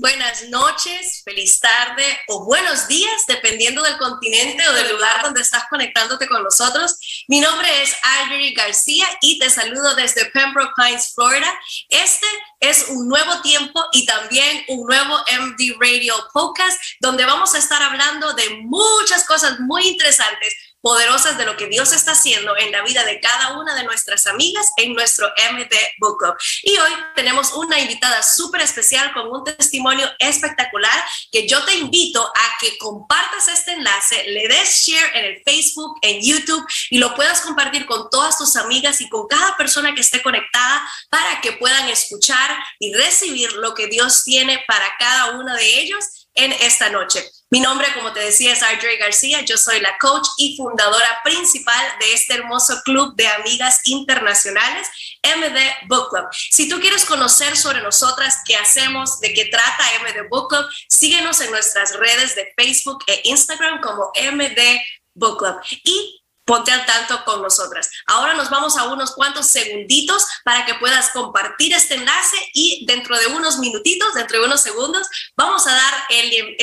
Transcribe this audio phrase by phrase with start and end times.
[0.00, 5.64] buenas noches, feliz tarde o buenos días, dependiendo del continente o del lugar donde estás
[5.68, 6.96] conectándote con nosotros.
[7.28, 11.52] Mi nombre es Ivory García y te saludo desde Pembroke Pines, Florida.
[11.90, 12.26] Este
[12.60, 17.82] es un nuevo tiempo y también un nuevo MD Radio podcast donde vamos a estar
[17.82, 22.82] hablando de muchas cosas muy interesantes poderosas de lo que Dios está haciendo en la
[22.82, 26.34] vida de cada una de nuestras amigas en nuestro MD Book Club.
[26.62, 32.24] Y hoy tenemos una invitada súper especial con un testimonio espectacular que yo te invito
[32.24, 37.14] a que compartas este enlace, le des share en el Facebook, en YouTube y lo
[37.14, 41.52] puedas compartir con todas tus amigas y con cada persona que esté conectada para que
[41.52, 46.04] puedan escuchar y recibir lo que Dios tiene para cada uno de ellos
[46.34, 47.24] en esta noche.
[47.52, 49.40] Mi nombre, como te decía, es Audrey García.
[49.40, 54.88] Yo soy la coach y fundadora principal de este hermoso club de amigas internacionales,
[55.24, 56.26] MD Book Club.
[56.32, 61.40] Si tú quieres conocer sobre nosotras, qué hacemos, de qué trata MD Book Club, síguenos
[61.40, 64.80] en nuestras redes de Facebook e Instagram como MD
[65.14, 65.56] Book Club.
[65.82, 67.90] Y ponte al tanto con nosotras.
[68.06, 73.18] Ahora nos vamos a unos cuantos segunditos para que puedas compartir este enlace y dentro
[73.18, 75.94] de unos minutitos, dentro de unos segundos, vamos a dar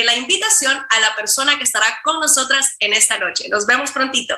[0.04, 3.48] la invitación a la persona que estará con nosotras en esta noche.
[3.48, 4.36] Nos vemos prontito.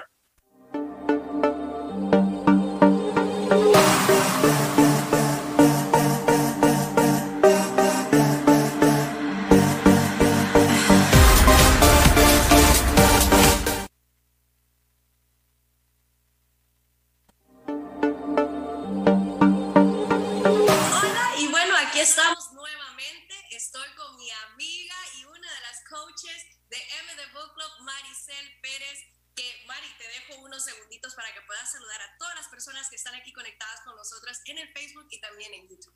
[33.20, 35.94] aquí conectadas con nosotras en el Facebook y también en YouTube.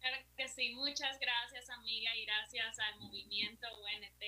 [0.00, 4.22] Claro que sí, muchas gracias amiga y gracias al movimiento UNT.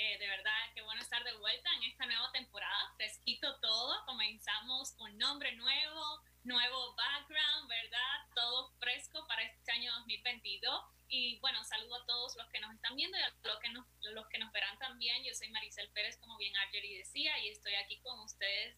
[0.00, 4.92] Eh, de verdad, qué bueno estar de vuelta en esta nueva temporada, fresquito todo, comenzamos
[4.92, 8.16] con nombre nuevo, nuevo background, ¿verdad?
[8.34, 10.84] Todo fresco para este año 2022.
[11.08, 13.86] Y bueno, saludo a todos los que nos están viendo y a los que nos,
[14.00, 15.24] los que nos verán también.
[15.24, 18.77] Yo soy Maricel Pérez, como bien Argery decía, y estoy aquí con ustedes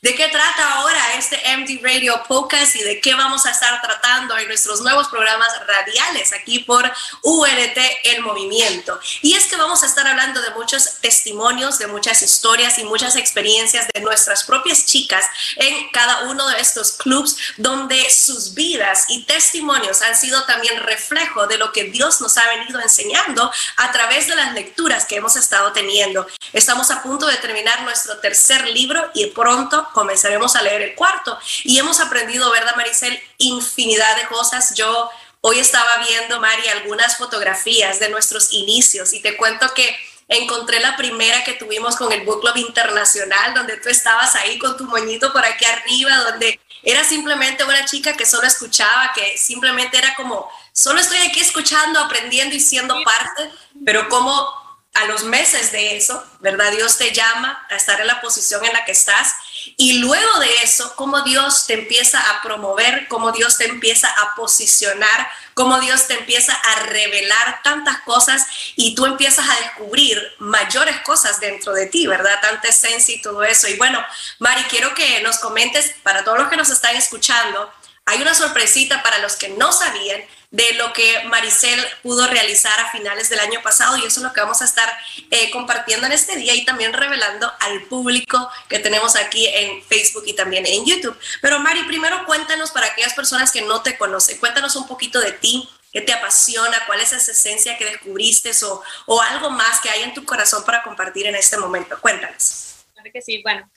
[0.00, 4.38] ¿de qué trata ahora este MD Radio Podcast y de qué vamos a estar tratando
[4.38, 6.84] en nuestros nuevos programas radiales aquí por
[7.22, 8.98] UNT El Movimiento?
[9.22, 13.16] Y es que vamos a estar hablando de muchos testimonios, de muchas historias y muchas
[13.16, 15.24] experiencias de nuestras propias chicas
[15.56, 21.46] en cada uno de estos clubs donde sus vidas y testimonios han sido también reflejo
[21.46, 25.36] de lo que Dios nos ha venido enseñando a través de las lecturas que hemos
[25.36, 26.26] estado teniendo.
[26.52, 31.38] Estamos a punto de terminar nuestro tercer libro y pronto comenzaremos a leer el cuarto.
[31.64, 33.20] Y hemos aprendido, ¿verdad, Maricel?
[33.38, 34.74] Infinidad de cosas.
[34.74, 35.10] Yo
[35.40, 39.96] hoy estaba viendo, Mari, algunas fotografías de nuestros inicios y te cuento que
[40.28, 44.76] encontré la primera que tuvimos con el Book Club Internacional, donde tú estabas ahí con
[44.76, 49.96] tu moñito por aquí arriba, donde era simplemente una chica que solo escuchaba, que simplemente
[49.96, 53.50] era como, solo estoy aquí escuchando, aprendiendo y siendo parte,
[53.84, 56.72] pero como a los meses de eso, ¿verdad?
[56.72, 59.34] Dios te llama a estar en la posición en la que estás
[59.76, 64.34] y luego de eso, cómo Dios te empieza a promover, cómo Dios te empieza a
[64.34, 68.46] posicionar, cómo Dios te empieza a revelar tantas cosas
[68.76, 72.40] y tú empiezas a descubrir mayores cosas dentro de ti, ¿verdad?
[72.40, 73.68] Tanta esencia y todo eso.
[73.68, 74.04] Y bueno,
[74.38, 77.72] Mari, quiero que nos comentes, para todos los que nos están escuchando,
[78.04, 82.90] hay una sorpresita para los que no sabían de lo que Maricel pudo realizar a
[82.90, 84.88] finales del año pasado y eso es lo que vamos a estar
[85.30, 90.24] eh, compartiendo en este día y también revelando al público que tenemos aquí en Facebook
[90.26, 91.18] y también en YouTube.
[91.42, 95.32] Pero Mari, primero cuéntanos para aquellas personas que no te conocen, cuéntanos un poquito de
[95.32, 99.90] ti, qué te apasiona, cuál es esa esencia que descubriste o, o algo más que
[99.90, 102.00] hay en tu corazón para compartir en este momento.
[102.00, 102.86] Cuéntanos.
[102.94, 103.70] Claro que sí, bueno.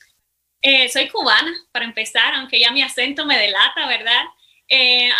[0.62, 4.22] Eh, soy cubana, para empezar, aunque ya mi acento me delata, ¿verdad?
[4.68, 5.10] Eh,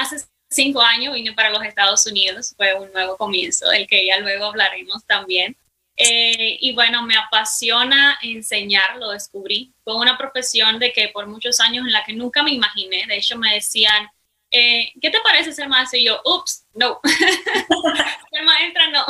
[0.54, 4.46] cinco años vine para los Estados Unidos, fue un nuevo comienzo, del que ya luego
[4.46, 5.56] hablaremos también.
[5.96, 9.72] Eh, y bueno, me apasiona enseñar, lo descubrí.
[9.84, 13.16] Fue una profesión de que por muchos años en la que nunca me imaginé, de
[13.16, 14.08] hecho me decían,
[14.50, 15.98] eh, ¿qué te parece ser maestra?
[15.98, 17.00] Y yo, ups, no,
[18.30, 19.04] ser maestra no.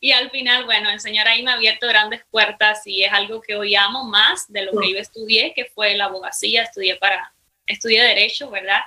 [0.00, 3.40] Y al final, bueno, el Señor ahí me ha abierto grandes puertas y es algo
[3.40, 7.32] que hoy amo más de lo que yo estudié, que fue la abogacía, estudié para,
[7.66, 8.80] estudié Derecho, ¿verdad?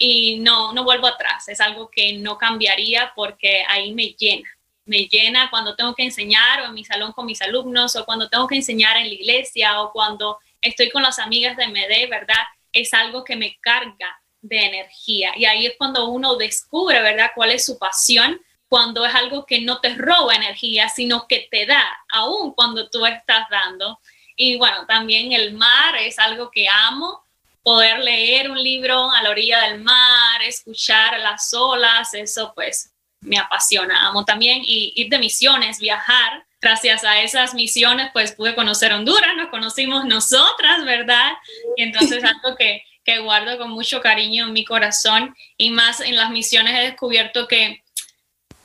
[0.00, 4.48] Y no, no vuelvo atrás, es algo que no cambiaría porque ahí me llena,
[4.84, 8.28] me llena cuando tengo que enseñar o en mi salón con mis alumnos o cuando
[8.28, 12.44] tengo que enseñar en la iglesia o cuando estoy con las amigas de MD, ¿verdad?
[12.72, 15.32] Es algo que me carga de energía.
[15.36, 19.60] Y ahí es cuando uno descubre, ¿verdad?, cuál es su pasión, cuando es algo que
[19.60, 23.98] no te roba energía, sino que te da, aún cuando tú estás dando.
[24.36, 27.24] Y bueno, también el mar es algo que amo,
[27.62, 33.38] poder leer un libro a la orilla del mar, escuchar las olas, eso pues me
[33.38, 34.06] apasiona.
[34.08, 36.44] Amo también ir de misiones, viajar.
[36.60, 41.32] Gracias a esas misiones pues pude conocer Honduras, nos conocimos nosotras, ¿verdad?
[41.76, 46.14] Y entonces algo que que guardo con mucho cariño en mi corazón y más en
[46.14, 47.82] las misiones he descubierto que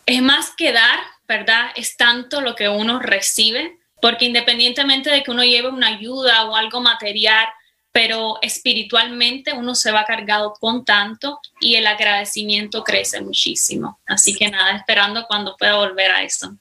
[0.05, 0.99] es más que dar,
[1.29, 1.71] ¿verdad?
[1.77, 6.57] Es tanto lo que uno recibe, porque independientemente de que uno lleve una ayuda o
[6.57, 7.47] algo material,
[7.93, 13.99] pero espiritualmente uno se va cargado con tanto y el agradecimiento crece muchísimo.
[14.07, 16.53] Así que nada, esperando cuando pueda volver a eso.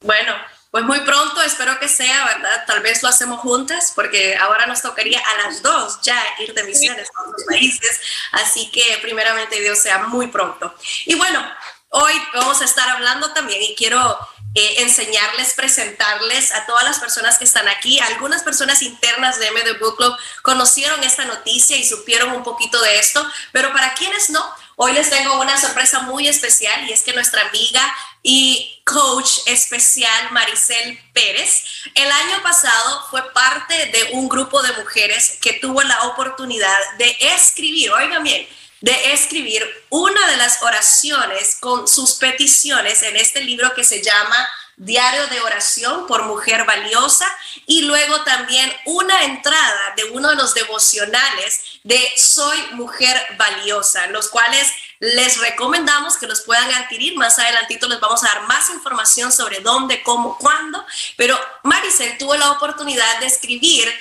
[0.00, 0.34] Bueno,
[0.72, 2.64] pues muy pronto, espero que sea, ¿verdad?
[2.66, 6.64] Tal vez lo hacemos juntas, porque ahora nos tocaría a las dos ya ir de
[6.64, 8.00] misiones a otros países.
[8.32, 10.74] Así que primeramente Dios sea muy pronto.
[11.06, 11.46] Y bueno,
[11.90, 14.18] hoy vamos a estar hablando también y quiero
[14.54, 17.98] eh, enseñarles, presentarles a todas las personas que están aquí.
[18.00, 22.98] Algunas personas internas de MD Book Club conocieron esta noticia y supieron un poquito de
[22.98, 24.44] esto, pero para quienes no,
[24.76, 27.82] hoy les tengo una sorpresa muy especial y es que nuestra amiga
[28.22, 31.64] y coach especial Maricel Pérez.
[31.94, 37.16] El año pasado fue parte de un grupo de mujeres que tuvo la oportunidad de
[37.34, 38.46] escribir, oigan bien,
[38.82, 44.36] de escribir una de las oraciones con sus peticiones en este libro que se llama
[44.76, 47.26] Diario de Oración por Mujer Valiosa
[47.66, 54.28] y luego también una entrada de uno de los devocionales de Soy Mujer Valiosa, los
[54.28, 54.66] cuales
[54.98, 57.16] les recomendamos que los puedan adquirir.
[57.16, 60.84] Más adelantito les vamos a dar más información sobre dónde, cómo, cuándo.
[61.16, 63.92] Pero Maricel tuvo la oportunidad de escribir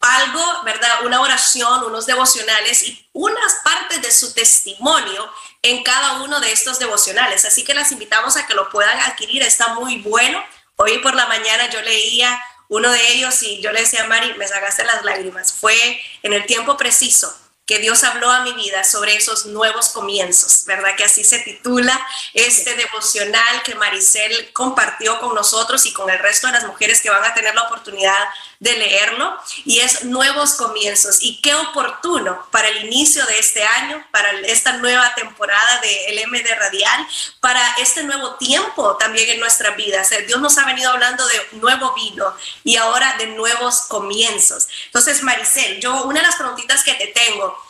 [0.00, 1.04] algo, ¿verdad?
[1.04, 5.30] Una oración, unos devocionales y unas partes de su testimonio
[5.62, 7.44] en cada uno de estos devocionales.
[7.44, 9.42] Así que las invitamos a que lo puedan adquirir.
[9.42, 10.42] Está muy bueno.
[10.76, 14.34] Hoy por la mañana yo leía uno de ellos y yo le decía a Mari,
[14.34, 15.52] me sacaste las lágrimas.
[15.52, 17.34] Fue en el tiempo preciso
[17.68, 20.96] que Dios habló a mi vida sobre esos nuevos comienzos, ¿verdad?
[20.96, 22.00] Que así se titula
[22.32, 27.10] este devocional que Maricel compartió con nosotros y con el resto de las mujeres que
[27.10, 28.26] van a tener la oportunidad
[28.60, 29.36] de leerlo.
[29.64, 31.18] Y es nuevos comienzos.
[31.20, 36.46] Y qué oportuno para el inicio de este año, para esta nueva temporada de LMD
[36.58, 37.06] Radial,
[37.40, 40.02] para este nuevo tiempo también en nuestra vida.
[40.26, 42.34] Dios nos ha venido hablando de nuevo vino
[42.64, 44.68] y ahora de nuevos comienzos.
[44.86, 47.68] Entonces, Maricel, yo una de las preguntitas que te tengo,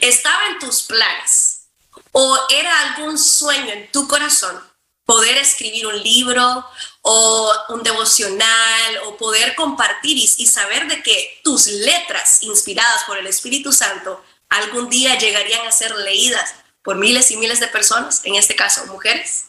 [0.00, 1.66] ¿Estaba en tus planes
[2.12, 4.62] o era algún sueño en tu corazón
[5.04, 6.64] poder escribir un libro
[7.02, 13.26] o un devocional o poder compartir y, saber de que tus letras inspiradas por el
[13.26, 18.34] Espíritu Santo algún día llegarían a ser leídas por miles y miles de personas, en
[18.34, 19.46] este caso mujeres?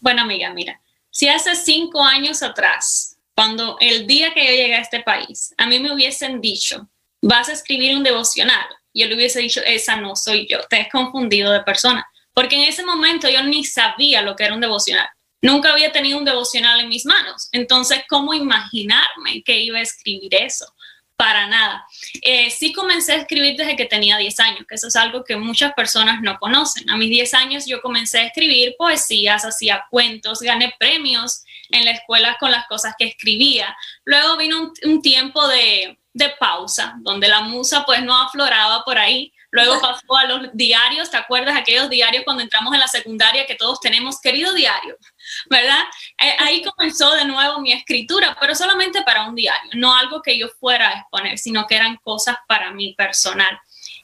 [0.00, 0.80] Bueno, amiga, mira,
[1.10, 5.66] si hace cinco años atrás, cuando el día que yo llegué a este país, a
[5.66, 6.88] mí me hubiesen dicho,
[7.22, 8.66] vas a escribir un devocional
[8.98, 12.06] yo le hubiese dicho, esa no soy yo, te has confundido de persona.
[12.38, 15.08] Porque en ese momento yo ni sabía lo que era un devocional.
[15.42, 17.48] Nunca había tenido un devocional en mis manos.
[17.50, 20.72] Entonces, ¿cómo imaginarme que iba a escribir eso?
[21.16, 21.84] Para nada.
[22.22, 25.34] Eh, sí comencé a escribir desde que tenía 10 años, que eso es algo que
[25.34, 26.88] muchas personas no conocen.
[26.88, 31.90] A mis 10 años yo comencé a escribir poesías, hacía cuentos, gané premios en la
[31.90, 33.76] escuela con las cosas que escribía.
[34.04, 39.32] Luego vino un tiempo de, de pausa, donde la musa pues no afloraba por ahí.
[39.64, 43.54] Luego pasó a los diarios, ¿te acuerdas aquellos diarios cuando entramos en la secundaria que
[43.54, 44.96] todos tenemos querido diario?
[45.50, 45.82] ¿Verdad?
[46.22, 50.38] Eh, ahí comenzó de nuevo mi escritura, pero solamente para un diario, no algo que
[50.38, 53.58] yo fuera a exponer, sino que eran cosas para mí personal.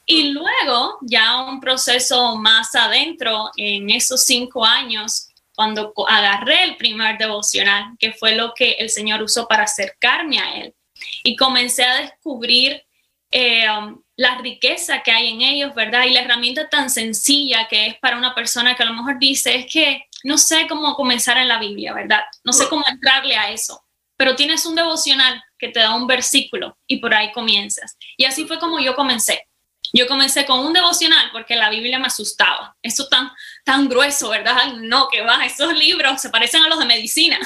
[0.05, 7.17] Y luego, ya un proceso más adentro, en esos cinco años, cuando agarré el primer
[7.17, 10.75] devocional, que fue lo que el Señor usó para acercarme a Él
[11.23, 12.83] y comencé a descubrir
[13.31, 16.05] eh, um, la riqueza que hay en ellos, ¿verdad?
[16.05, 19.55] Y la herramienta tan sencilla que es para una persona que a lo mejor dice,
[19.55, 22.21] es que no sé cómo comenzar en la Biblia, ¿verdad?
[22.43, 23.83] No sé cómo entrarle a eso,
[24.17, 27.97] pero tienes un devocional que te da un versículo y por ahí comienzas.
[28.17, 29.47] Y así fue como yo comencé.
[29.93, 32.75] Yo comencé con un devocional porque la Biblia me asustaba.
[32.81, 33.31] Eso tan,
[33.63, 34.73] tan grueso, ¿verdad?
[34.77, 37.39] no, que va, esos libros se parecen a los de medicina.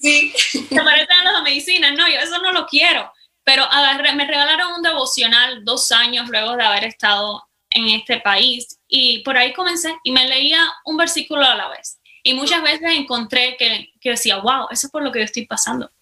[0.00, 0.30] Sí.
[0.36, 1.90] se parecen a los de medicina.
[1.92, 3.10] No, yo eso no lo quiero.
[3.46, 3.64] Pero
[4.16, 9.36] me regalaron un devocional dos años luego de haber estado en este país y por
[9.36, 12.00] ahí comencé y me leía un versículo a la vez.
[12.24, 15.46] Y muchas veces encontré que, que decía, wow, eso es por lo que yo estoy
[15.46, 15.92] pasando.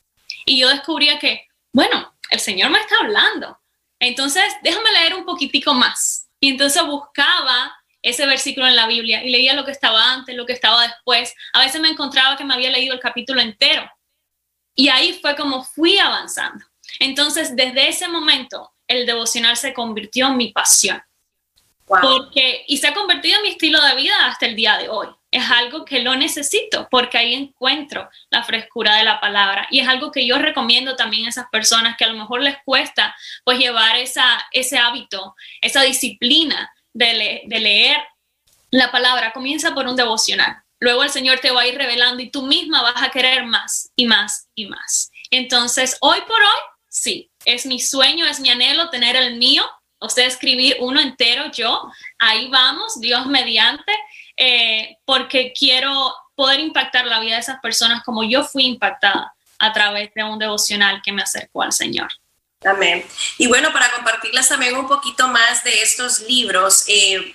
[0.46, 3.60] Y yo descubría que, bueno, el Señor me está hablando.
[3.98, 6.30] Entonces, déjame leer un poquitico más.
[6.40, 10.46] Y entonces buscaba ese versículo en la Biblia y leía lo que estaba antes, lo
[10.46, 11.34] que estaba después.
[11.52, 13.86] A veces me encontraba que me había leído el capítulo entero.
[14.74, 16.64] Y ahí fue como fui avanzando.
[16.98, 21.02] Entonces, desde ese momento, el devocional se convirtió en mi pasión.
[21.86, 25.08] Porque, y se ha convertido en mi estilo de vida hasta el día de hoy.
[25.30, 29.88] Es algo que lo necesito porque ahí encuentro la frescura de la palabra y es
[29.88, 33.58] algo que yo recomiendo también a esas personas que a lo mejor les cuesta pues
[33.58, 37.98] llevar esa, ese hábito, esa disciplina de, de leer
[38.70, 39.32] la palabra.
[39.32, 40.56] Comienza por un devocional.
[40.80, 43.90] Luego el Señor te va a ir revelando y tú misma vas a querer más
[43.96, 45.10] y más y más.
[45.30, 46.60] Entonces, hoy por hoy,
[46.94, 49.64] sí, es mi sueño, es mi anhelo tener el mío
[50.04, 53.92] usted escribir uno entero yo, ahí vamos, Dios mediante,
[54.36, 59.72] eh, porque quiero poder impactar la vida de esas personas como yo fui impactada a
[59.72, 62.08] través de un devocional que me acercó al Señor.
[62.64, 63.06] Amén.
[63.38, 67.34] Y bueno, para compartirles también un poquito más de estos libros, eh,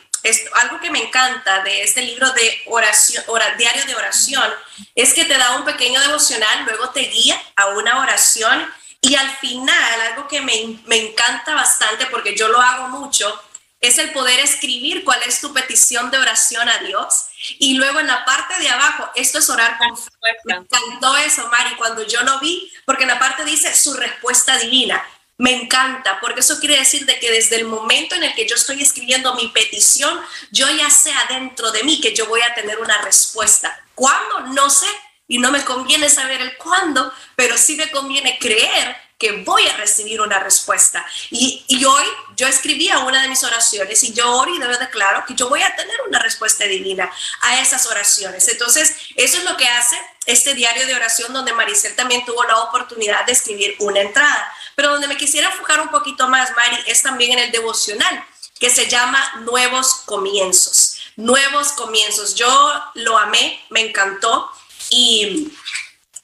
[0.56, 3.24] algo que me encanta de este libro de oración,
[3.58, 4.52] diario de oración,
[4.96, 8.68] es que te da un pequeño devocional, luego te guía a una oración
[9.02, 13.42] y al final, algo que me, me encanta bastante, porque yo lo hago mucho,
[13.82, 17.28] es el poder escribir cuál es tu petición de oración a Dios.
[17.60, 20.10] Y luego en la parte de abajo, esto es orar con fe.
[20.44, 24.58] Me encantó eso, Mari, cuando yo lo vi, porque en la parte dice su respuesta
[24.58, 25.02] divina.
[25.38, 28.56] Me encanta, porque eso quiere decir de que desde el momento en el que yo
[28.56, 30.20] estoy escribiendo mi petición,
[30.52, 33.82] yo ya sé adentro de mí que yo voy a tener una respuesta.
[33.96, 34.42] ¿Cuándo?
[34.48, 34.88] No sé,
[35.30, 39.78] y no me conviene saber el cuándo, pero sí me conviene creer que voy a
[39.78, 41.06] recibir una respuesta.
[41.30, 42.06] Y, hoy
[42.36, 45.62] yo escribía una de mis oraciones y yo oro y debo declaro que yo voy
[45.62, 48.48] a tener una respuesta divina a esas oraciones.
[48.48, 52.58] Entonces, eso es lo que hace este diario de oración donde Maricel también tuvo la
[52.62, 54.52] oportunidad de escribir una entrada.
[54.74, 58.26] Pero donde me quisiera enfocar un poquito más, Mari, es también en el devocional,
[58.60, 60.98] que se llama Nuevos Comienzos.
[61.18, 62.36] Nuevos Comienzos.
[62.36, 64.50] Yo lo amé, me encantó
[64.90, 65.52] y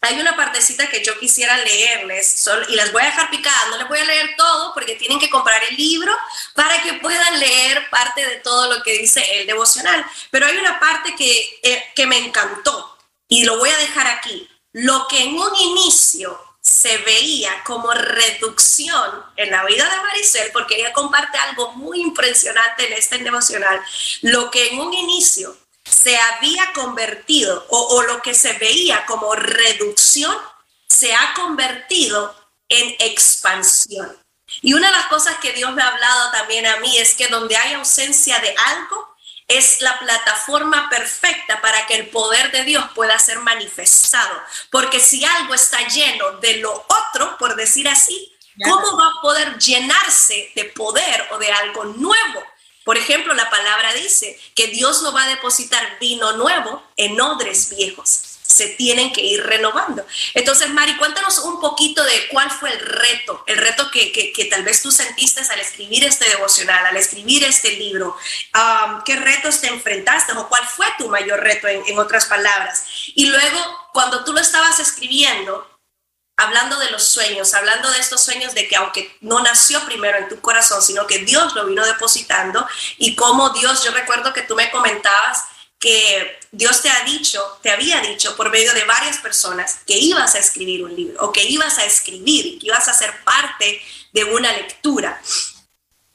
[0.02, 3.88] hay una partecita que yo quisiera leerles y las voy a dejar picadas, no les
[3.88, 6.16] voy a leer todo porque tienen que comprar el libro
[6.54, 10.06] para que puedan leer parte de todo lo que dice el devocional.
[10.30, 14.48] Pero hay una parte que, eh, que me encantó y lo voy a dejar aquí.
[14.74, 20.76] Lo que en un inicio se veía como reducción en la vida de Maricel, porque
[20.76, 23.80] ella comparte algo muy impresionante en este devocional,
[24.22, 30.36] lo que en un inicio se había convertido o, lo que se veía como reducción
[30.88, 32.36] se ha convertido
[32.70, 34.18] en expansión.
[34.62, 37.28] Y una de las cosas que Dios me ha hablado también a mí es que
[37.28, 39.16] donde hay ausencia de algo,
[39.48, 44.42] es la plataforma perfecta para que el poder de Dios pueda ser manifestado.
[44.72, 49.58] Porque si algo está lleno de lo otro, por decir así, ¿cómo va a poder
[49.60, 52.44] llenarse de poder o de algo nuevo?
[52.86, 57.76] Por ejemplo, la palabra dice que Dios no va a depositar vino nuevo en odres
[57.76, 58.22] viejos.
[58.44, 60.06] Se tienen que ir renovando.
[60.36, 64.84] Entonces, Mari, cuéntanos un poquito de cuál fue el reto, el reto que, tal vez
[64.84, 68.16] tú sentiste al escribir este devocional, al escribir este libro.
[69.04, 72.86] ¿Qué retos te enfrentaste o cuál fue tu mayor reto, en otras palabras?
[73.16, 75.75] Y luego, cuando tú lo estabas escribiendo,
[76.38, 80.28] hablando de los sueños, hablando de estos sueños de que aunque no nació primero en
[80.28, 84.56] tu corazón, sino que Dios lo vino depositando y como Dios, yo recuerdo que tú
[84.56, 85.44] me comentabas
[85.80, 90.36] que Dios te ha dicho, te había dicho por medio de varias personas que ibas
[90.36, 94.24] a escribir un libro o que ibas a escribir, que ibas a ser parte de
[94.24, 95.22] una lectura.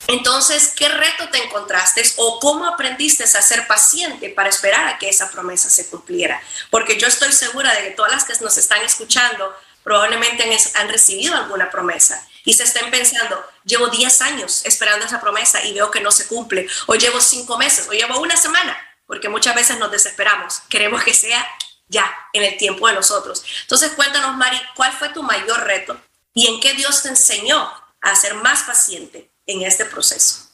[0.06, 5.08] Entonces, ¿qué reto te encontraste o cómo aprendiste a ser paciente para esperar a que
[5.08, 6.42] esa promesa se cumpliera?
[6.70, 10.44] Porque yo estoy segura de que todas las que nos están escuchando probablemente
[10.74, 15.72] han, recibido alguna promesa y se estén pensando, llevo 10 años esperando esa promesa y
[15.74, 19.54] veo que no se cumple, o llevo 5 meses, o llevo una semana, porque muchas
[19.54, 21.46] veces nos desesperamos, queremos que sea
[21.88, 23.44] ya, en el tiempo de nosotros.
[23.62, 26.00] Entonces cuéntanos, Mari, ¿cuál fue tu mayor reto
[26.32, 27.70] y en qué Dios te enseñó
[28.00, 30.50] a ser más paciente en este proceso?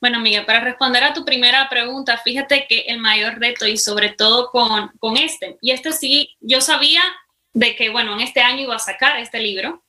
[0.00, 4.10] Bueno, Miguel, para responder a tu primera pregunta, fíjate que el mayor reto y sobre
[4.10, 7.02] todo con, con este, y este sí, yo sabía
[7.52, 9.82] de que, bueno, en este año iba a sacar este libro,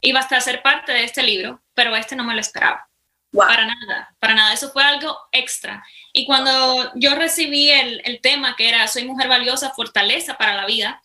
[0.00, 2.88] iba a ser parte de este libro, pero este no me lo esperaba.
[3.32, 4.52] Para nada, para nada.
[4.52, 5.84] Eso fue algo extra.
[6.12, 10.66] Y cuando yo recibí el, el tema que era Soy mujer valiosa, fortaleza para la
[10.66, 11.02] vida,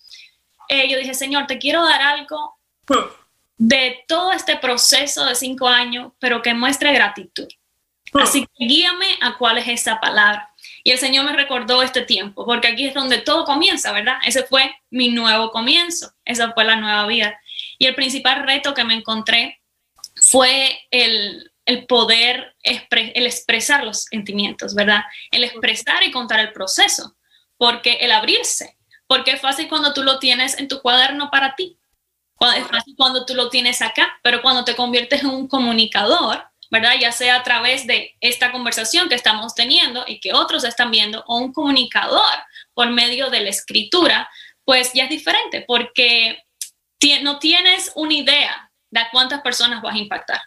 [0.70, 2.56] eh, yo dije, Señor, te quiero dar algo
[2.88, 2.94] hmm.
[3.58, 7.48] de todo este proceso de cinco años, pero que muestre gratitud.
[8.13, 8.20] Hmm.
[8.20, 10.49] Así que guíame a cuál es esa palabra.
[10.84, 14.18] Y el Señor me recordó este tiempo, porque aquí es donde todo comienza, ¿verdad?
[14.26, 17.40] Ese fue mi nuevo comienzo, esa fue la nueva vida.
[17.78, 19.62] Y el principal reto que me encontré
[20.16, 25.04] fue el, el poder el expresar los sentimientos, ¿verdad?
[25.32, 27.16] El expresar y contar el proceso,
[27.58, 31.80] porque el abrirse, porque es fácil cuando tú lo tienes en tu cuaderno para ti,
[32.56, 36.94] es fácil cuando tú lo tienes acá, pero cuando te conviertes en un comunicador, ¿verdad?
[37.00, 41.24] Ya sea a través de esta conversación que estamos teniendo y que otros están viendo,
[41.28, 42.36] o un comunicador
[42.74, 44.30] por medio de la escritura,
[44.64, 46.44] pues ya es diferente, porque
[47.22, 50.42] no tienes una idea de cuántas personas vas a impactar.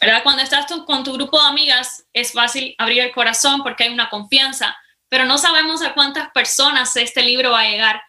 [0.00, 0.22] ¿verdad?
[0.22, 4.10] Cuando estás con tu grupo de amigas es fácil abrir el corazón porque hay una
[4.10, 4.76] confianza,
[5.08, 8.02] pero no sabemos a cuántas personas este libro va a llegar.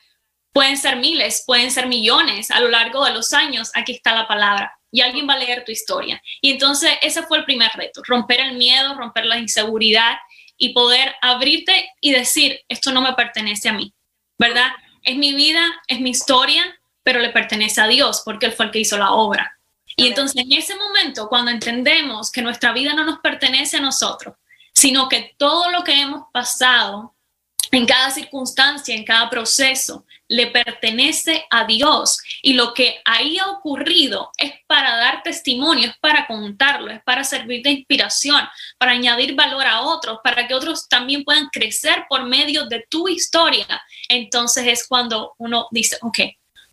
[0.52, 3.72] Pueden ser miles, pueden ser millones a lo largo de los años.
[3.76, 6.22] Aquí está la palabra y alguien va a leer tu historia.
[6.40, 10.18] Y entonces ese fue el primer reto, romper el miedo, romper la inseguridad
[10.56, 13.92] y poder abrirte y decir, esto no me pertenece a mí,
[14.38, 14.68] ¿verdad?
[15.02, 16.64] Es mi vida, es mi historia,
[17.02, 19.58] pero le pertenece a Dios porque Él fue el que hizo la obra.
[19.96, 24.36] Y entonces en ese momento, cuando entendemos que nuestra vida no nos pertenece a nosotros,
[24.74, 27.16] sino que todo lo que hemos pasado
[27.72, 32.18] en cada circunstancia, en cada proceso, le pertenece a Dios.
[32.42, 37.24] Y lo que ahí ha ocurrido es para dar testimonio, es para contarlo, es para
[37.24, 38.42] servir de inspiración,
[38.80, 43.08] para añadir valor a otros, para que otros también puedan crecer por medio de tu
[43.08, 43.68] historia.
[44.10, 46.20] Entonces es cuando uno dice, ok,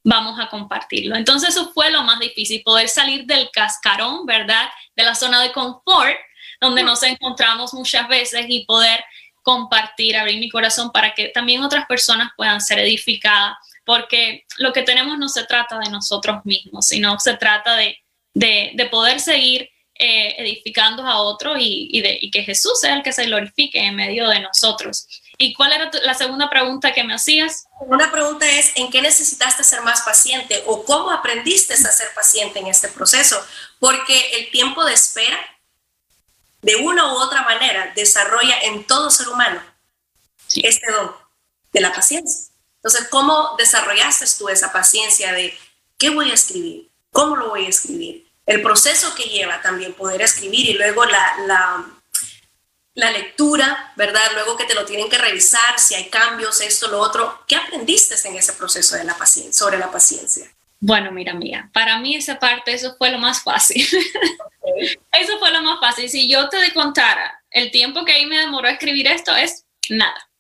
[0.03, 1.15] vamos a compartirlo.
[1.15, 4.71] Entonces eso fue lo más difícil, poder salir del cascarón, ¿verdad?
[4.97, 6.17] De la zona de confort,
[6.63, 9.05] donde nos encontramos muchas veces y poder
[9.43, 14.83] compartir, abrir mi corazón para que también otras personas puedan ser edificadas, porque lo que
[14.83, 17.99] tenemos no se trata de nosotros mismos, sino se trata de,
[18.35, 23.27] de, poder seguir eh, edificando a otros y, y, que Jesús sea el que se
[23.27, 25.07] glorifique en medio de nosotros.
[25.43, 27.65] ¿Y cuál era la segunda pregunta que me hacías?
[27.81, 32.59] Una pregunta es, ¿en qué necesitaste ser más paciente o cómo aprendiste a ser paciente
[32.59, 33.43] en este proceso?
[33.79, 35.39] Porque el tiempo de espera,
[36.63, 39.63] de una u otra manera, desarrolla en todo ser humano
[40.55, 41.13] este don
[41.73, 42.53] de la paciencia.
[42.77, 45.57] Entonces, ¿cómo desarrollaste tú esa paciencia de
[45.99, 46.91] qué voy a escribir?
[47.13, 48.27] ¿Cómo lo voy a escribir?
[48.47, 51.87] El proceso que lleva también poder escribir y luego la, la
[52.95, 54.21] la lectura, ¿verdad?
[54.35, 57.43] Luego que te lo tienen que revisar, si hay cambios, esto, lo otro.
[57.47, 60.51] ¿Qué aprendiste en ese proceso de la paciencia, sobre la paciencia?
[60.81, 63.87] Bueno, mira, mía, para mí esa parte, eso fue lo más fácil.
[65.13, 66.09] eso fue lo más fácil.
[66.09, 70.31] Si yo te contara el tiempo que ahí me demoró a escribir esto, es nada.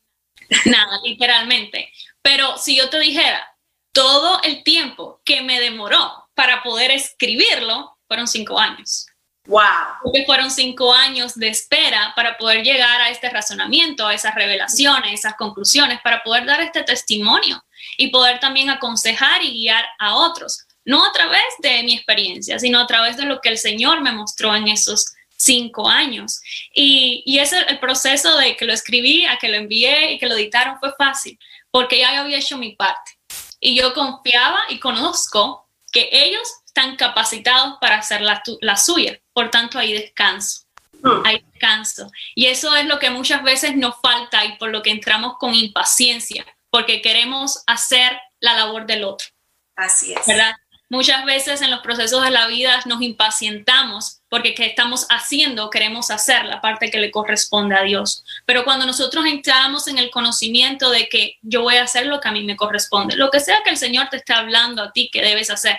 [0.66, 1.90] Nada, literalmente.
[2.22, 3.46] Pero si yo te dijera
[3.92, 9.06] todo el tiempo que me demoró para poder escribirlo, fueron cinco años.
[9.46, 9.60] Wow.
[10.02, 15.12] Porque fueron cinco años de espera para poder llegar a este razonamiento, a esas revelaciones,
[15.12, 17.62] esas conclusiones, para poder dar este testimonio
[17.96, 22.80] y poder también aconsejar y guiar a otros, no a través de mi experiencia, sino
[22.80, 26.40] a través de lo que el Señor me mostró en esos cinco años.
[26.74, 30.26] Y, y ese el proceso de que lo escribí, a que lo envié y que
[30.26, 31.38] lo editaron fue fácil,
[31.70, 33.12] porque ya había hecho mi parte.
[33.60, 39.20] Y yo confiaba y conozco que ellos están capacitados para hacer la, la suya.
[39.32, 40.62] Por tanto, hay descanso.
[41.02, 41.22] Hmm.
[41.24, 42.10] Hay descanso.
[42.34, 45.54] Y eso es lo que muchas veces nos falta y por lo que entramos con
[45.54, 49.28] impaciencia, porque queremos hacer la labor del otro.
[49.76, 50.26] Así es.
[50.26, 50.54] ¿Verdad?
[50.90, 56.10] Muchas veces en los procesos de la vida nos impacientamos porque que estamos haciendo, queremos
[56.10, 58.24] hacer la parte que le corresponde a Dios.
[58.44, 62.26] Pero cuando nosotros entramos en el conocimiento de que yo voy a hacer lo que
[62.26, 65.10] a mí me corresponde, lo que sea que el Señor te esté hablando a ti
[65.12, 65.78] que debes hacer,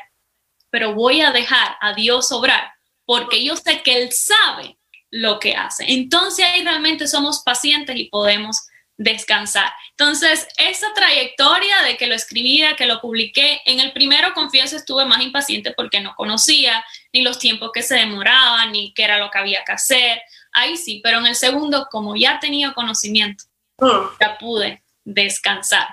[0.70, 2.72] pero voy a dejar a Dios obrar
[3.06, 4.78] porque yo sé que Él sabe
[5.10, 5.92] lo que hace.
[5.92, 8.62] Entonces ahí realmente somos pacientes y podemos
[9.04, 9.72] descansar.
[9.92, 15.06] Entonces, esa trayectoria de que lo escribía, que lo publiqué, en el primero, confieso, estuve
[15.06, 19.32] más impaciente porque no conocía ni los tiempos que se demoraban, ni qué era lo
[19.32, 20.22] que había que hacer.
[20.54, 23.46] Ahí sí, pero en el segundo, como ya tenía conocimiento,
[23.80, 24.18] mm.
[24.20, 25.88] ya pude descansar.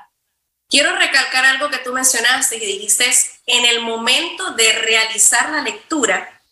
[0.69, 3.11] Quiero recalcar algo que tú mencionaste y dijiste,
[3.47, 6.43] en el momento de realizar la lectura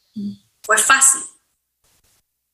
[0.62, 1.20] fue fácil,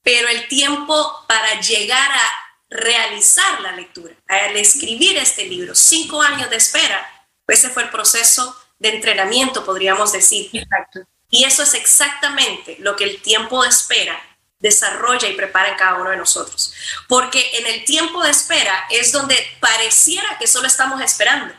[0.02, 6.50] pero el tiempo para llegar a realizar la lectura, al escribir este libro, cinco años
[6.50, 7.06] de espera,
[7.46, 10.50] ese fue el proceso de entrenamiento, podríamos decir.
[10.52, 11.00] Exacto.
[11.28, 14.20] Y eso es exactamente lo que el tiempo de espera
[14.58, 16.72] desarrolla y prepara en cada uno de nosotros.
[17.08, 21.54] Porque en el tiempo de espera es donde pareciera que solo estamos esperando,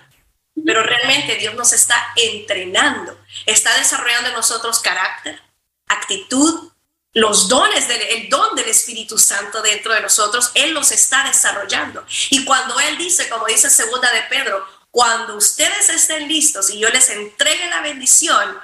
[0.65, 5.41] pero realmente Dios nos está entrenando, está desarrollando en nosotros carácter,
[5.87, 6.71] actitud,
[7.13, 12.05] los dones, del, el don del Espíritu Santo dentro de nosotros, Él los está desarrollando.
[12.31, 16.89] Y cuando Él dice, como dice segunda de Pedro, cuando ustedes estén listos y yo
[16.89, 18.59] les entregue la bendición,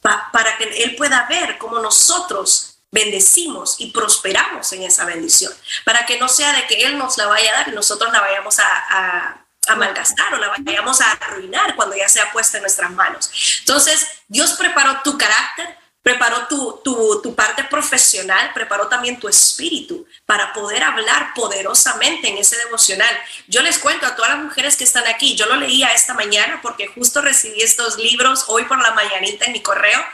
[0.00, 5.52] para que Él pueda ver cómo nosotros bendecimos y prosperamos en esa bendición,
[5.84, 8.20] para que no sea de que Él nos la vaya a dar y nosotros la
[8.20, 12.90] vayamos a, a malgastar o la vayamos a arruinar cuando ya sea puesta en nuestras
[12.90, 13.30] manos.
[13.60, 20.06] Entonces, Dios preparó tu carácter, preparó tu, tu, tu, parte profesional, preparó también tu espíritu
[20.26, 23.18] para poder hablar poderosamente en ese devocional.
[23.48, 26.60] Yo les cuento a todas las mujeres que están aquí, yo lo leía esta mañana
[26.62, 30.04] porque justo recibí estos libros hoy por la mañanita en mi correo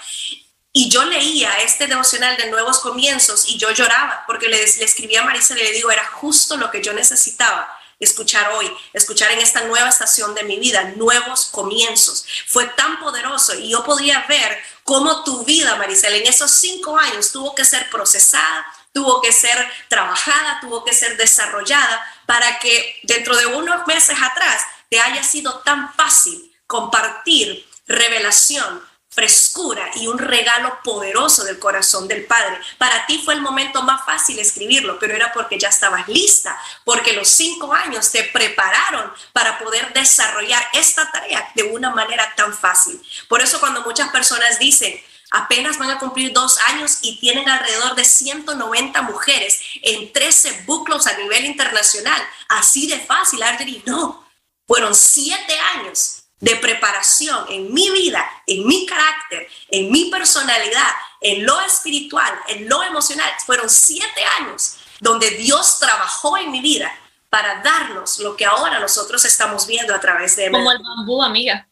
[0.73, 5.17] y yo leía este devocional de nuevos comienzos y yo lloraba porque le, le escribí
[5.17, 9.41] a Marisa y le digo, era justo lo que yo necesitaba escuchar hoy, escuchar en
[9.41, 12.25] esta nueva estación de mi vida, nuevos comienzos.
[12.47, 14.59] Fue tan poderoso y yo podía ver
[14.91, 19.57] cómo tu vida, Maricela, en esos cinco años tuvo que ser procesada, tuvo que ser
[19.87, 25.61] trabajada, tuvo que ser desarrollada para que dentro de unos meses atrás te haya sido
[25.61, 32.59] tan fácil compartir revelación, frescura y un regalo poderoso del corazón del Padre.
[32.79, 37.13] Para ti fue el momento más fácil escribirlo, pero era porque ya estabas lista, porque
[37.13, 43.03] los cinco años te prepararon para poder desarrollar esta tarea de una manera tan fácil.
[43.29, 44.95] Por eso cuando muchas personas dicen,
[45.33, 51.09] apenas van a cumplir dos años y tienen alrededor de 190 mujeres en 13 buclos
[51.09, 54.25] a nivel internacional, así de fácil, Artery, no,
[54.67, 60.89] fueron siete años de preparación en mi vida, en mi carácter, en mi personalidad,
[61.21, 63.31] en lo espiritual, en lo emocional.
[63.45, 66.91] Fueron siete años donde Dios trabajó en mi vida
[67.29, 70.51] para darnos lo que ahora nosotros estamos viendo a través de...
[70.51, 71.69] Como el bambú, amiga.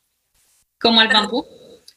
[0.80, 1.46] Como el bambú.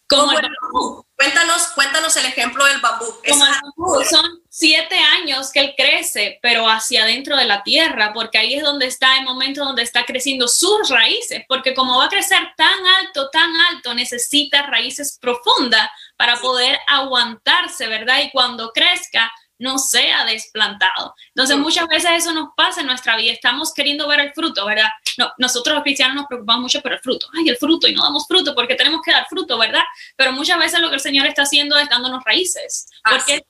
[0.07, 1.05] Como, el bambú.
[1.21, 3.05] Cuéntanos, cuéntanos el ejemplo del bambú.
[3.29, 4.03] Como el bambú.
[4.09, 8.63] Son siete años que él crece, pero hacia adentro de la tierra, porque ahí es
[8.63, 12.85] donde está el momento donde está creciendo sus raíces, porque como va a crecer tan
[12.99, 18.21] alto, tan alto, necesita raíces profundas para poder aguantarse, ¿verdad?
[18.23, 19.31] Y cuando crezca,
[19.61, 21.13] no sea desplantado.
[21.29, 23.31] Entonces, muchas veces eso nos pasa en nuestra vida.
[23.31, 24.89] Estamos queriendo ver el fruto, ¿verdad?
[25.17, 27.27] No, nosotros los cristianos nos preocupamos mucho por el fruto.
[27.37, 29.83] Ay, el fruto, y no damos fruto porque tenemos que dar fruto, ¿verdad?
[30.17, 32.87] Pero muchas veces lo que el Señor está haciendo es dándonos raíces.
[33.07, 33.43] Porque,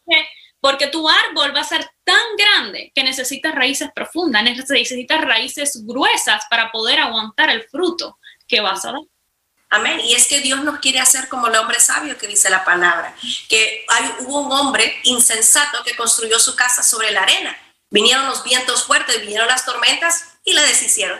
[0.59, 6.43] porque tu árbol va a ser tan grande que necesitas raíces profundas, necesitas raíces gruesas
[6.49, 9.01] para poder aguantar el fruto que vas a dar.
[9.71, 10.01] Amén.
[10.01, 13.15] Y es que Dios nos quiere hacer como el hombre sabio que dice la palabra,
[13.47, 17.57] que hay, hubo un hombre insensato que construyó su casa sobre la arena.
[17.89, 21.19] Vinieron los vientos fuertes, vinieron las tormentas y la deshicieron.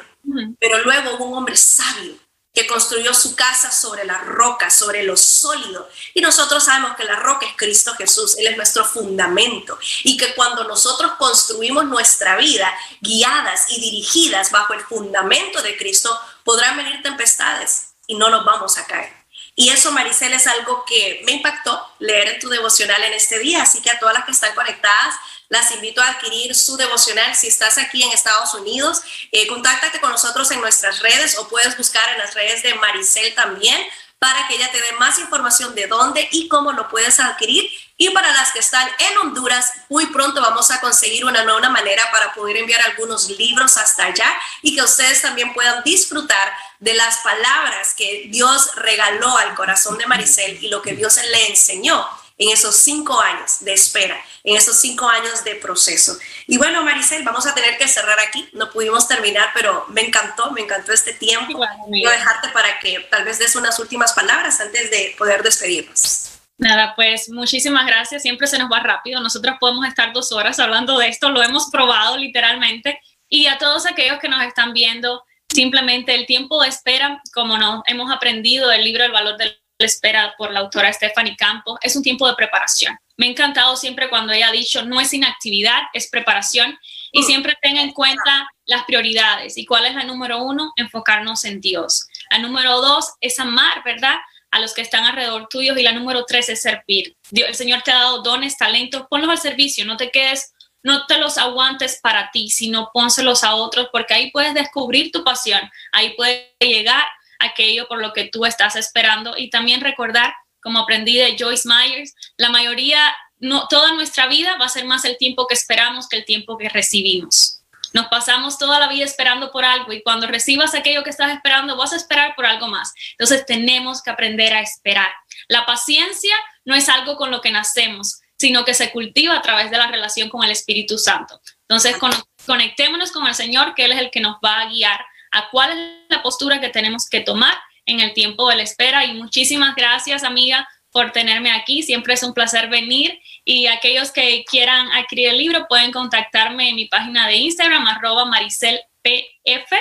[0.60, 2.18] Pero luego hubo un hombre sabio
[2.54, 5.90] que construyó su casa sobre la roca, sobre lo sólido.
[6.14, 9.80] Y nosotros sabemos que la roca es Cristo Jesús, Él es nuestro fundamento.
[10.04, 16.20] Y que cuando nosotros construimos nuestra vida guiadas y dirigidas bajo el fundamento de Cristo,
[16.44, 19.22] podrán venir tempestades, y no nos vamos a caer.
[19.56, 23.64] Y eso, Maricel, es algo que me impactó leer tu devocional en este día.
[23.64, 25.16] Así que a todas las que están conectadas,
[25.50, 27.36] las invito a adquirir su devocional.
[27.36, 31.78] Si estás aquí en Estados Unidos, eh, contáctate con nosotros en nuestras redes o puedes
[31.78, 33.78] buscar en las redes de Maricel también
[34.22, 37.72] para que ella te dé más información de dónde y cómo lo puedes adquirir.
[37.98, 42.04] Y para las que están en Honduras, muy pronto vamos a conseguir una nueva manera
[42.12, 44.32] para poder enviar algunos libros hasta allá
[44.62, 50.06] y que ustedes también puedan disfrutar de las palabras que Dios regaló al corazón de
[50.06, 52.08] Maricel y lo que Dios le enseñó
[52.42, 56.18] en esos cinco años de espera, en esos cinco años de proceso.
[56.48, 58.50] Y bueno, Maricel, vamos a tener que cerrar aquí.
[58.54, 61.64] No pudimos terminar, pero me encantó, me encantó este tiempo.
[61.92, 66.32] Quiero dejarte para que tal vez des unas últimas palabras antes de poder despedirnos.
[66.58, 68.24] Nada, pues muchísimas gracias.
[68.24, 69.22] Siempre se nos va rápido.
[69.22, 71.30] Nosotros podemos estar dos horas hablando de esto.
[71.30, 73.00] Lo hemos probado literalmente.
[73.30, 77.84] Y a todos aquellos que nos están viendo, simplemente el tiempo de espera, como nos
[77.86, 82.04] hemos aprendido del libro El valor del espera por la autora Stephanie Campos, es un
[82.04, 82.98] tiempo de preparación.
[83.18, 86.78] Me ha encantado siempre cuando ella ha dicho, no es inactividad, es preparación.
[87.12, 87.24] Y mm.
[87.24, 89.58] siempre tenga en cuenta las prioridades.
[89.58, 90.74] ¿Y cuál es la número uno?
[90.76, 92.08] Enfocarnos en Dios.
[92.32, 94.16] La número dos es amar, ¿verdad?
[94.50, 95.78] A los que están alrededor tuyos.
[95.78, 97.16] Y la número tres es servir.
[97.30, 99.86] Dios, el Señor te ha dado dones, talentos, ponlos al servicio.
[99.86, 104.32] No te quedes, no te los aguantes para ti, sino pónselos a otros, porque ahí
[104.32, 105.62] puedes descubrir tu pasión.
[105.92, 107.06] Ahí puedes llegar
[107.42, 112.14] aquello por lo que tú estás esperando y también recordar, como aprendí de Joyce Myers,
[112.38, 116.18] la mayoría no, toda nuestra vida va a ser más el tiempo que esperamos que
[116.18, 117.62] el tiempo que recibimos.
[117.94, 121.76] Nos pasamos toda la vida esperando por algo y cuando recibas aquello que estás esperando,
[121.76, 122.94] vas a esperar por algo más.
[123.12, 125.10] Entonces tenemos que aprender a esperar.
[125.50, 129.72] La paciencia no es algo con lo que nacemos, sino que se cultiva a través
[129.72, 131.42] de la relación con el Espíritu Santo.
[131.68, 131.98] Entonces
[132.46, 135.72] conectémonos con el Señor, que Él es el que nos va a guiar a cuál
[135.72, 135.78] es
[136.10, 139.06] la postura que tenemos que tomar en el tiempo de la espera.
[139.06, 141.84] Y muchísimas gracias, amiga, por tenerme aquí.
[141.84, 143.20] Siempre es un placer venir.
[143.44, 148.26] Y aquellos que quieran adquirir el libro pueden contactarme en mi página de Instagram, arroba
[148.26, 149.72] maricelpf,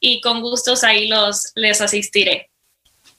[0.00, 2.50] y con gustos ahí los, les asistiré.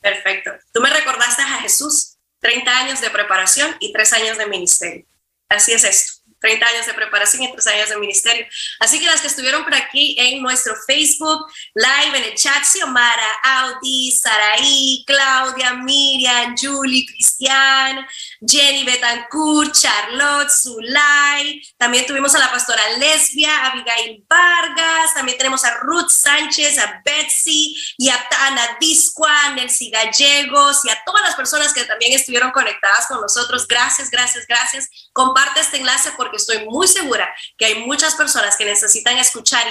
[0.01, 0.51] Perfecto.
[0.73, 5.05] Tú me recordaste a Jesús, 30 años de preparación y 3 años de ministerio.
[5.49, 6.14] Así es esto.
[6.45, 8.45] 30 años de preparación y 3 años de ministerio.
[8.79, 13.27] Así que las que estuvieron por aquí en nuestro Facebook Live, en el chat, Xiomara,
[13.43, 18.05] Audi, Saraí, Claudia, Miriam, Julie, Cristian,
[18.47, 25.79] Jenny Betancourt, Charlotte, Zulay, también tuvimos a la pastora Lesbia, Abigail Vargas, también tenemos a
[25.79, 31.73] Ruth Sánchez, a Betsy y a Ana Discua, Nelcy Gallegos y a todas las personas
[31.73, 33.67] que también estuvieron conectadas con nosotros.
[33.67, 34.89] Gracias, gracias, gracias.
[35.11, 39.65] Comparte este enlace porque estoy muy segura que hay muchas personas que necesitan escuchar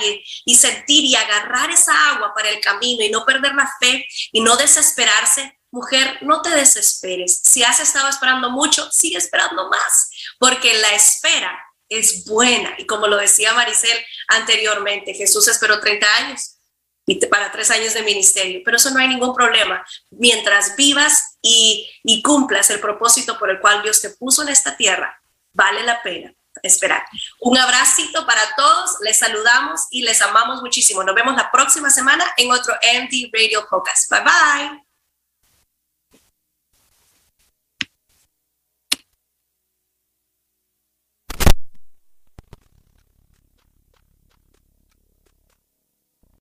[0.45, 4.41] y, sentir y agarrar esa agua para el camino y no perder la fe y
[4.41, 5.59] no desesperarse.
[5.71, 7.41] Mujer, no te desesperes.
[7.45, 12.75] Si has estado esperando mucho, sigue esperando más, porque la espera es buena.
[12.79, 16.59] Y como lo decía Maricel anteriormente, Jesús esperó 30 años
[17.07, 19.85] y para tres años de ministerio, pero eso no hay ningún problema.
[20.11, 24.77] Mientras vivas y, y cumplas el propósito por el cual Dios te puso en esta
[24.77, 25.21] tierra,
[25.55, 27.05] vale la pena esperar.
[27.41, 31.03] Un abracito para todos, les saludamos y les amamos muchísimo.
[31.03, 34.11] Nos vemos la próxima semana en otro MD Radio Podcast.
[34.11, 34.94] Bye bye.